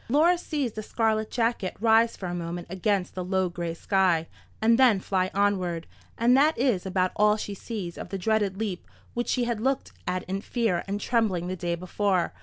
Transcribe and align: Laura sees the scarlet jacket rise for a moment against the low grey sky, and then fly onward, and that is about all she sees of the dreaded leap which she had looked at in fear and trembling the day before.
Laura 0.09 0.35
sees 0.35 0.71
the 0.71 0.81
scarlet 0.81 1.29
jacket 1.29 1.75
rise 1.79 2.17
for 2.17 2.25
a 2.25 2.33
moment 2.33 2.65
against 2.71 3.13
the 3.13 3.23
low 3.23 3.49
grey 3.49 3.75
sky, 3.75 4.27
and 4.59 4.79
then 4.79 4.99
fly 4.99 5.29
onward, 5.31 5.85
and 6.17 6.35
that 6.35 6.57
is 6.57 6.87
about 6.87 7.11
all 7.15 7.37
she 7.37 7.53
sees 7.53 7.99
of 7.99 8.09
the 8.09 8.17
dreaded 8.17 8.57
leap 8.57 8.87
which 9.13 9.27
she 9.27 9.43
had 9.43 9.59
looked 9.61 9.91
at 10.07 10.23
in 10.23 10.41
fear 10.41 10.83
and 10.87 10.99
trembling 10.99 11.45
the 11.47 11.55
day 11.55 11.75
before. 11.75 12.33